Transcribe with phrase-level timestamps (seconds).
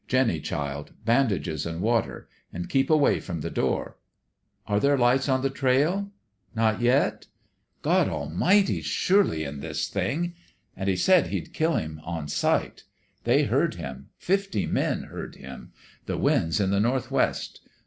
[0.07, 2.27] Jinny, child bandages an' water!
[2.51, 3.97] And keep away from the door....
[4.65, 6.09] Are there lights on the trail?
[6.55, 7.27] Not yet?
[7.83, 10.55] God Almighty's surely FAIRMEADOW'S JUSTICE 237 in this thing....
[10.75, 12.85] And he said he'd kill him on sight.
[13.25, 14.09] They heard him.
[14.17, 15.71] Fifty men heard him....
[16.07, 17.59] The wind's in the northwest.